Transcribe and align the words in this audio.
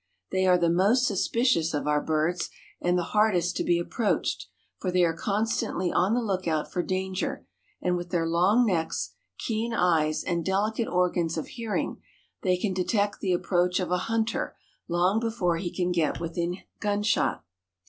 They 0.31 0.47
are 0.47 0.57
the 0.57 0.67
most 0.71 1.05
suspicious 1.05 1.75
of 1.75 1.85
our 1.85 2.01
birds 2.01 2.49
and 2.81 2.97
the 2.97 3.03
hardest 3.13 3.55
to 3.57 3.63
be 3.63 3.77
approached 3.77 4.47
for 4.79 4.89
they 4.91 5.03
are 5.03 5.15
constantly 5.15 5.91
on 5.91 6.15
the 6.15 6.23
lookout 6.23 6.71
for 6.71 6.81
danger 6.81 7.45
and 7.83 7.95
with 7.95 8.09
their 8.09 8.25
long 8.25 8.65
necks, 8.65 9.11
keen 9.37 9.73
eyes, 9.75 10.23
and 10.23 10.43
delicate 10.43 10.87
organs 10.87 11.37
of 11.37 11.49
hearing, 11.49 12.01
they 12.41 12.57
can 12.57 12.73
detect 12.73 13.19
the 13.19 13.31
approach 13.33 13.79
of 13.79 13.91
a 13.91 13.97
hunter 14.09 14.55
long 14.87 15.19
before 15.19 15.57
he 15.57 15.69
can 15.71 15.91
get 15.91 16.19
within 16.19 16.57
gunshot. 16.79 17.45